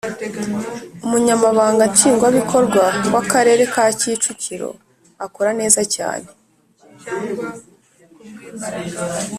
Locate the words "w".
3.13-3.15